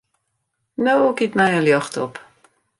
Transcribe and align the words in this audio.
No 0.83 0.95
giet 1.17 1.33
my 1.37 1.47
in 1.57 1.67
ljocht 1.67 1.95
op. 2.05 2.13